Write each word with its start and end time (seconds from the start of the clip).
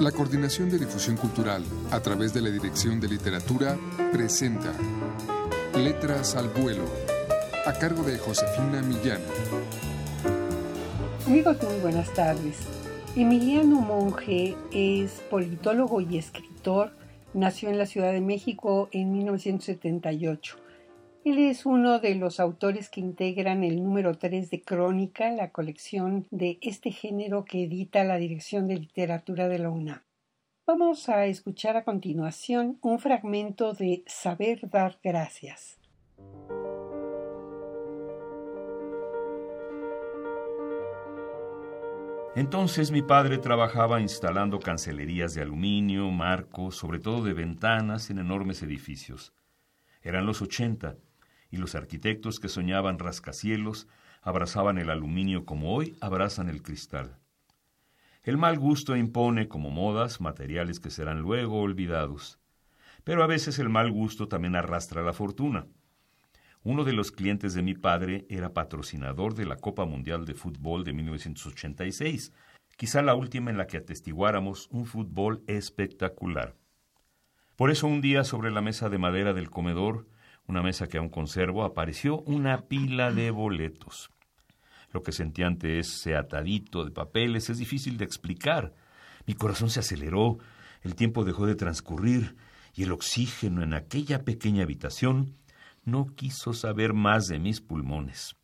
La 0.00 0.12
Coordinación 0.12 0.68
de 0.68 0.78
Difusión 0.78 1.16
Cultural, 1.16 1.64
a 1.90 2.00
través 2.00 2.34
de 2.34 2.42
la 2.42 2.50
Dirección 2.50 3.00
de 3.00 3.08
Literatura, 3.08 3.78
presenta 4.12 4.70
Letras 5.74 6.36
al 6.36 6.50
Vuelo, 6.50 6.84
a 7.64 7.72
cargo 7.72 8.02
de 8.02 8.18
Josefina 8.18 8.82
Millán. 8.82 9.22
Amigos, 11.26 11.56
muy 11.62 11.80
buenas 11.80 12.12
tardes. 12.12 12.58
Emiliano 13.16 13.80
Monge 13.80 14.54
es 14.70 15.12
politólogo 15.30 16.02
y 16.02 16.18
escritor. 16.18 16.92
Nació 17.32 17.70
en 17.70 17.78
la 17.78 17.86
Ciudad 17.86 18.12
de 18.12 18.20
México 18.20 18.90
en 18.92 19.12
1978. 19.12 20.58
Él 21.26 21.40
es 21.40 21.66
uno 21.66 21.98
de 21.98 22.14
los 22.14 22.38
autores 22.38 22.88
que 22.88 23.00
integran 23.00 23.64
el 23.64 23.82
número 23.82 24.16
3 24.16 24.48
de 24.48 24.62
Crónica, 24.62 25.28
la 25.32 25.50
colección 25.50 26.24
de 26.30 26.56
este 26.62 26.92
género 26.92 27.44
que 27.44 27.64
edita 27.64 28.04
la 28.04 28.16
Dirección 28.16 28.68
de 28.68 28.76
Literatura 28.76 29.48
de 29.48 29.58
la 29.58 29.68
UNAM. 29.68 30.02
Vamos 30.68 31.08
a 31.08 31.26
escuchar 31.26 31.76
a 31.76 31.82
continuación 31.82 32.78
un 32.80 33.00
fragmento 33.00 33.72
de 33.72 34.04
Saber 34.06 34.70
dar 34.70 35.00
gracias. 35.02 35.80
Entonces 42.36 42.92
mi 42.92 43.02
padre 43.02 43.38
trabajaba 43.38 44.00
instalando 44.00 44.60
cancelerías 44.60 45.34
de 45.34 45.42
aluminio, 45.42 46.08
marcos, 46.12 46.76
sobre 46.76 47.00
todo 47.00 47.24
de 47.24 47.32
ventanas 47.32 48.10
en 48.10 48.18
enormes 48.18 48.62
edificios. 48.62 49.34
Eran 50.02 50.24
los 50.24 50.40
ochenta, 50.40 50.94
y 51.50 51.58
los 51.58 51.74
arquitectos 51.74 52.40
que 52.40 52.48
soñaban 52.48 52.98
rascacielos 52.98 53.88
abrazaban 54.22 54.78
el 54.78 54.90
aluminio 54.90 55.44
como 55.44 55.74
hoy 55.74 55.96
abrazan 56.00 56.48
el 56.48 56.62
cristal. 56.62 57.18
El 58.22 58.38
mal 58.38 58.58
gusto 58.58 58.96
impone 58.96 59.46
como 59.46 59.70
modas 59.70 60.20
materiales 60.20 60.80
que 60.80 60.90
serán 60.90 61.20
luego 61.20 61.60
olvidados. 61.60 62.40
Pero 63.04 63.22
a 63.22 63.28
veces 63.28 63.60
el 63.60 63.68
mal 63.68 63.92
gusto 63.92 64.26
también 64.26 64.56
arrastra 64.56 65.02
la 65.02 65.12
fortuna. 65.12 65.68
Uno 66.64 66.82
de 66.82 66.92
los 66.92 67.12
clientes 67.12 67.54
de 67.54 67.62
mi 67.62 67.74
padre 67.74 68.26
era 68.28 68.52
patrocinador 68.52 69.34
de 69.34 69.46
la 69.46 69.54
Copa 69.54 69.84
Mundial 69.84 70.24
de 70.24 70.34
Fútbol 70.34 70.82
de 70.82 70.92
1986, 70.92 72.32
quizá 72.76 73.02
la 73.02 73.14
última 73.14 73.52
en 73.52 73.58
la 73.58 73.68
que 73.68 73.76
atestiguáramos 73.76 74.66
un 74.72 74.86
fútbol 74.86 75.44
espectacular. 75.46 76.56
Por 77.54 77.70
eso 77.70 77.86
un 77.86 78.00
día 78.00 78.24
sobre 78.24 78.50
la 78.50 78.60
mesa 78.60 78.88
de 78.88 78.98
madera 78.98 79.32
del 79.32 79.50
comedor, 79.50 80.08
una 80.46 80.62
mesa 80.62 80.86
que 80.86 80.98
aún 80.98 81.08
conservo, 81.08 81.64
apareció 81.64 82.20
una 82.20 82.62
pila 82.62 83.12
de 83.12 83.30
boletos. 83.30 84.10
Lo 84.92 85.02
que 85.02 85.12
sentí 85.12 85.42
ante 85.42 85.78
ese 85.78 86.16
atadito 86.16 86.84
de 86.84 86.90
papeles 86.90 87.50
es 87.50 87.58
difícil 87.58 87.96
de 87.96 88.04
explicar. 88.04 88.72
Mi 89.26 89.34
corazón 89.34 89.70
se 89.70 89.80
aceleró, 89.80 90.38
el 90.82 90.94
tiempo 90.94 91.24
dejó 91.24 91.46
de 91.46 91.56
transcurrir 91.56 92.36
y 92.74 92.84
el 92.84 92.92
oxígeno 92.92 93.62
en 93.62 93.74
aquella 93.74 94.24
pequeña 94.24 94.62
habitación 94.62 95.34
no 95.84 96.06
quiso 96.14 96.52
saber 96.52 96.92
más 96.92 97.26
de 97.26 97.38
mis 97.38 97.60
pulmones. 97.60 98.36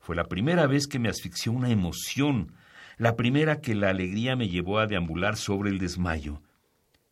Fue 0.00 0.16
la 0.16 0.24
primera 0.24 0.66
vez 0.66 0.86
que 0.86 0.98
me 0.98 1.08
asfixió 1.08 1.52
una 1.52 1.70
emoción, 1.70 2.54
la 2.96 3.14
primera 3.14 3.60
que 3.60 3.74
la 3.74 3.90
alegría 3.90 4.36
me 4.36 4.48
llevó 4.48 4.78
a 4.78 4.86
deambular 4.86 5.36
sobre 5.36 5.70
el 5.70 5.78
desmayo. 5.78 6.40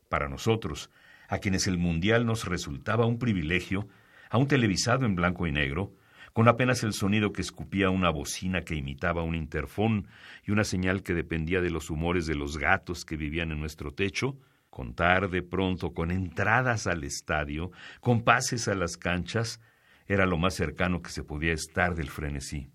Para 0.08 0.28
nosotros, 0.28 0.90
a 1.28 1.38
quienes 1.38 1.66
el 1.66 1.78
mundial 1.78 2.26
nos 2.26 2.46
resultaba 2.46 3.06
un 3.06 3.18
privilegio, 3.18 3.88
aún 4.30 4.48
televisado 4.48 5.06
en 5.06 5.14
blanco 5.14 5.46
y 5.46 5.52
negro, 5.52 5.92
con 6.32 6.48
apenas 6.48 6.82
el 6.82 6.92
sonido 6.92 7.32
que 7.32 7.40
escupía 7.40 7.90
una 7.90 8.10
bocina 8.10 8.62
que 8.62 8.74
imitaba 8.74 9.22
un 9.22 9.34
interfón 9.34 10.06
y 10.44 10.50
una 10.50 10.64
señal 10.64 11.02
que 11.02 11.14
dependía 11.14 11.60
de 11.60 11.70
los 11.70 11.90
humores 11.90 12.26
de 12.26 12.34
los 12.34 12.58
gatos 12.58 13.04
que 13.04 13.16
vivían 13.16 13.52
en 13.52 13.60
nuestro 13.60 13.92
techo, 13.92 14.38
Contar 14.76 15.30
de 15.30 15.42
pronto 15.42 15.94
con 15.94 16.10
entradas 16.10 16.86
al 16.86 17.02
estadio, 17.02 17.70
con 18.00 18.24
pases 18.24 18.68
a 18.68 18.74
las 18.74 18.98
canchas, 18.98 19.58
era 20.06 20.26
lo 20.26 20.36
más 20.36 20.52
cercano 20.52 21.00
que 21.00 21.08
se 21.08 21.24
podía 21.24 21.54
estar 21.54 21.94
del 21.94 22.10
frenesí. 22.10 22.68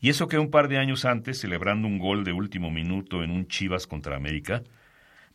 Y 0.00 0.08
eso 0.08 0.26
que 0.26 0.38
un 0.38 0.50
par 0.50 0.68
de 0.68 0.78
años 0.78 1.04
antes, 1.04 1.38
celebrando 1.38 1.86
un 1.86 1.98
gol 1.98 2.24
de 2.24 2.32
último 2.32 2.70
minuto 2.70 3.22
en 3.22 3.30
un 3.30 3.46
Chivas 3.46 3.86
contra 3.86 4.16
América, 4.16 4.62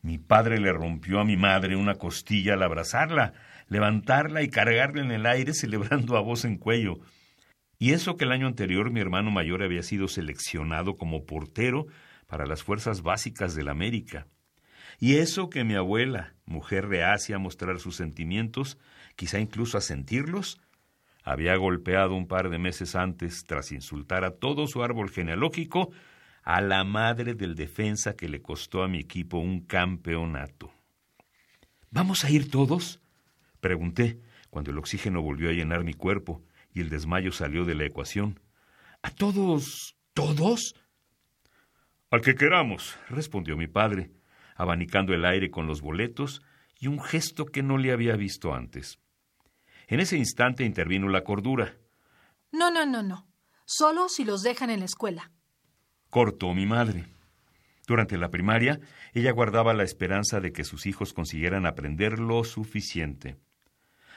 mi 0.04 0.18
padre 0.18 0.60
le 0.60 0.72
rompió 0.74 1.22
a 1.22 1.26
mi 1.26 1.38
madre 1.38 1.78
una 1.78 1.96
costilla 1.96 2.54
al 2.54 2.64
abrazarla, 2.64 3.34
levantarla 3.70 4.44
y 4.44 4.50
cargarla 4.50 5.02
en 5.02 5.12
el 5.12 5.26
aire 5.26 5.54
celebrando 5.56 6.18
a 6.18 6.22
voz 6.22 6.46
en 6.46 6.58
cuello. 6.58 7.00
Y 7.80 7.94
eso 7.94 8.18
que 8.18 8.26
el 8.26 8.34
año 8.34 8.46
anterior 8.46 8.92
mi 8.92 9.00
hermano 9.00 9.32
mayor 9.32 9.64
había 9.64 9.82
sido 9.82 10.08
seleccionado 10.08 10.96
como 10.96 11.26
portero 11.26 11.88
para 12.28 12.46
las 12.46 12.64
fuerzas 12.64 13.02
básicas 13.02 13.56
del 13.56 13.70
América. 13.70 14.28
Y 15.00 15.16
eso 15.16 15.50
que 15.50 15.64
mi 15.64 15.76
abuela, 15.76 16.36
mujer 16.46 16.88
reacia 16.88 17.38
a 17.38 17.40
mostrar 17.40 17.80
sus 17.80 17.96
sentimientos, 17.96 18.78
quizá 19.16 19.40
incluso 19.40 19.78
a 19.78 19.82
sentirlos, 19.82 20.60
había 21.24 21.56
golpeado 21.56 22.14
un 22.16 22.28
par 22.28 22.50
de 22.50 22.60
meses 22.60 22.96
antes, 22.96 23.46
tras 23.46 23.72
insultar 23.72 24.26
a 24.26 24.32
todo 24.32 24.68
su 24.68 24.84
árbol 24.84 25.10
genealógico, 25.10 25.92
a 26.44 26.62
la 26.62 26.84
madre 26.84 27.34
del 27.34 27.56
defensa 27.56 28.16
que 28.16 28.30
le 28.30 28.42
costó 28.42 28.84
a 28.84 28.88
mi 28.88 29.00
equipo 29.00 29.38
un 29.38 29.62
campeonato. 29.62 30.72
¿Vamos 31.90 32.24
a 32.24 32.30
ir 32.30 32.50
todos? 32.50 33.02
pregunté, 33.60 34.20
cuando 34.50 34.72
el 34.72 34.78
oxígeno 34.78 35.22
volvió 35.22 35.50
a 35.50 35.54
llenar 35.54 35.84
mi 35.84 35.94
cuerpo 35.94 36.44
y 36.74 36.82
el 36.82 36.90
desmayo 36.90 37.32
salió 37.32 37.66
de 37.66 37.76
la 37.76 37.86
ecuación. 37.86 38.40
¿A 39.02 39.10
todos? 39.10 39.96
¿Todos? 40.14 40.76
Al 42.12 42.22
que 42.22 42.36
queramos, 42.36 42.98
respondió 43.10 43.56
mi 43.58 43.68
padre 43.68 44.12
abanicando 44.56 45.14
el 45.14 45.26
aire 45.26 45.52
con 45.52 45.68
los 45.68 45.82
boletos 45.82 46.42
y 46.80 46.88
un 46.88 47.02
gesto 47.02 47.46
que 47.46 47.64
no 47.64 47.78
le 47.78 47.92
había 47.92 48.16
visto 48.16 48.54
antes. 48.54 49.00
En 49.88 50.00
ese 50.00 50.18
instante 50.18 50.64
intervino 50.64 51.10
la 51.10 51.24
cordura. 51.24 51.78
No, 52.52 52.72
no, 52.72 52.86
no, 52.86 53.04
no. 53.04 53.28
Solo 53.66 54.10
si 54.10 54.24
los 54.24 54.44
dejan 54.44 54.70
en 54.70 54.80
la 54.80 54.86
escuela. 54.86 55.32
Cortó 56.14 56.54
mi 56.54 56.68
madre. 56.68 57.06
Durante 57.88 58.20
la 58.20 58.30
primaria, 58.30 58.80
ella 59.16 59.32
guardaba 59.32 59.74
la 59.74 59.82
esperanza 59.82 60.40
de 60.40 60.52
que 60.52 60.64
sus 60.64 60.86
hijos 60.86 61.12
consiguieran 61.12 61.66
aprender 61.66 62.20
lo 62.20 62.44
suficiente. 62.44 63.38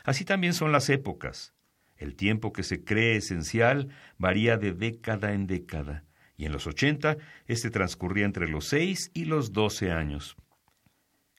Así 0.05 0.27
también 0.27 0.53
son 0.53 0.73
las 0.73 0.91
épocas. 0.91 1.55
El 1.97 2.15
tiempo 2.15 2.53
que 2.53 2.65
se 2.65 2.85
cree 2.85 3.17
esencial 3.17 3.89
varía 4.19 4.59
de 4.59 4.75
década 4.75 5.33
en 5.33 5.47
década 5.47 6.05
y 6.37 6.45
en 6.45 6.53
los 6.53 6.67
ochenta 6.67 7.17
este 7.47 7.71
transcurría 7.71 8.27
entre 8.27 8.47
los 8.47 8.67
seis 8.67 9.11
y 9.15 9.25
los 9.25 9.55
doce 9.55 9.91
años. 9.91 10.37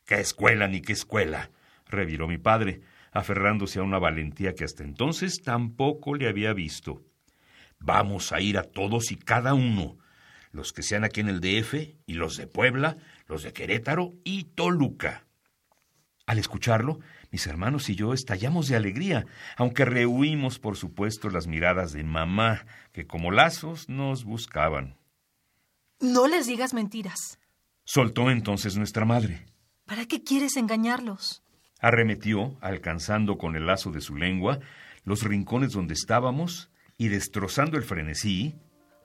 ¿Qué 0.05 0.15
escuela 0.15 0.67
ni 0.67 0.81
qué 0.81 0.93
escuela? 0.93 1.51
reviró 1.85 2.27
mi 2.27 2.39
padre, 2.39 2.81
aferrándose 3.11 3.77
a 3.77 3.83
una 3.83 3.99
valentía 3.99 4.55
que 4.55 4.63
hasta 4.63 4.83
entonces 4.83 5.43
tampoco 5.43 6.15
le 6.15 6.27
había 6.27 6.51
visto. 6.53 7.03
Vamos 7.77 8.31
a 8.31 8.41
ir 8.41 8.57
a 8.57 8.63
todos 8.63 9.11
y 9.11 9.17
cada 9.17 9.53
uno, 9.53 9.99
los 10.57 10.73
que 10.73 10.83
sean 10.83 11.05
aquí 11.05 11.21
en 11.21 11.29
el 11.29 11.39
DF 11.39 11.75
y 12.07 12.13
los 12.13 12.35
de 12.35 12.47
Puebla, 12.47 12.97
los 13.27 13.43
de 13.43 13.53
Querétaro 13.53 14.13
y 14.23 14.45
Toluca. 14.45 15.25
Al 16.25 16.39
escucharlo, 16.39 16.99
mis 17.31 17.47
hermanos 17.47 17.89
y 17.89 17.95
yo 17.95 18.11
estallamos 18.13 18.67
de 18.67 18.75
alegría, 18.75 19.25
aunque 19.55 19.85
rehuimos, 19.85 20.59
por 20.59 20.75
supuesto, 20.75 21.29
las 21.29 21.47
miradas 21.47 21.93
de 21.93 22.03
mamá, 22.03 22.65
que 22.91 23.05
como 23.05 23.31
lazos 23.31 23.87
nos 23.87 24.25
buscaban. 24.25 24.97
No 26.01 26.27
les 26.27 26.47
digas 26.47 26.73
mentiras. 26.73 27.39
Soltó 27.85 28.29
entonces 28.29 28.75
nuestra 28.75 29.05
madre. 29.05 29.45
¿Para 29.85 30.05
qué 30.05 30.23
quieres 30.23 30.57
engañarlos? 30.57 31.43
Arremetió, 31.79 32.57
alcanzando 32.61 33.37
con 33.37 33.55
el 33.55 33.67
lazo 33.67 33.91
de 33.91 34.01
su 34.01 34.15
lengua 34.15 34.59
los 35.03 35.21
rincones 35.21 35.71
donde 35.71 35.93
estábamos 35.93 36.69
y 36.97 37.07
destrozando 37.07 37.77
el 37.77 37.83
frenesí. 37.83 38.55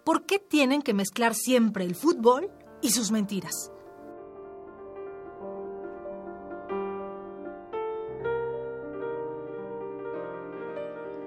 ¿Por 0.04 0.26
qué 0.26 0.40
tienen 0.40 0.82
que 0.82 0.94
mezclar 0.94 1.34
siempre 1.34 1.84
el 1.84 1.94
fútbol 1.94 2.50
y 2.80 2.90
sus 2.90 3.12
mentiras? 3.12 3.70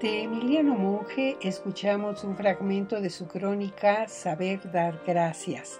De 0.01 0.23
Emiliano 0.23 0.75
Monge 0.75 1.37
escuchamos 1.41 2.25
un 2.25 2.35
fragmento 2.35 2.99
de 2.99 3.09
su 3.09 3.27
crónica 3.27 4.09
Saber 4.09 4.69
dar 4.69 5.01
gracias, 5.07 5.79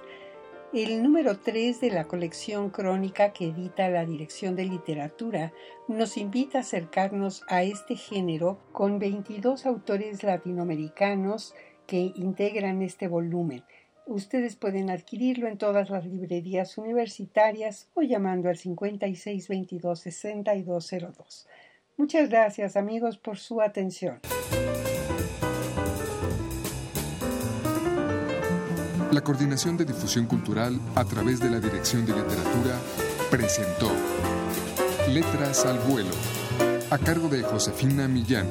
el 0.72 1.04
número 1.04 1.38
3 1.38 1.82
de 1.82 1.92
la 1.92 2.06
colección 2.06 2.70
crónica 2.70 3.34
que 3.34 3.50
edita 3.50 3.90
la 3.90 4.06
Dirección 4.06 4.56
de 4.56 4.66
Literatura 4.66 5.52
nos 5.90 6.16
invita 6.16 6.60
a 6.60 6.62
acercarnos 6.62 7.44
a 7.50 7.64
este 7.64 7.98
género 7.98 8.58
con 8.72 9.00
22 9.00 9.66
autores 9.66 10.24
latinoamericanos 10.24 11.54
que 11.86 12.14
integran 12.16 12.82
este 12.82 13.08
volumen. 13.08 13.64
Ustedes 14.08 14.56
pueden 14.56 14.90
adquirirlo 14.90 15.48
en 15.48 15.58
todas 15.58 15.90
las 15.90 16.06
librerías 16.06 16.78
universitarias 16.78 17.88
o 17.96 18.04
llamando 18.04 18.50
al 18.50 18.58
56 18.58 19.48
22 19.48 20.00
6202. 20.00 21.48
Muchas 21.98 22.30
gracias 22.30 22.76
amigos 22.76 23.18
por 23.18 23.38
su 23.38 23.62
atención. 23.62 24.20
La 29.12 29.22
Coordinación 29.22 29.78
de 29.78 29.86
Difusión 29.86 30.28
Cultural 30.28 30.78
a 30.94 31.06
través 31.06 31.40
de 31.40 31.50
la 31.50 31.62
Dirección 31.62 32.06
de 32.06 32.14
Literatura 32.14 32.78
presentó 33.32 33.90
Letras 35.10 35.66
al 35.66 35.80
Vuelo, 35.80 36.12
a 36.92 36.98
cargo 36.98 37.30
de 37.30 37.42
Josefina 37.42 38.10
Millán. 38.10 38.48